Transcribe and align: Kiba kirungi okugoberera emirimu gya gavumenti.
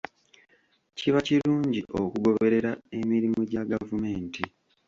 Kiba 0.97 1.19
kirungi 1.27 1.81
okugoberera 1.99 2.71
emirimu 2.99 3.41
gya 3.51 3.63
gavumenti. 3.71 4.43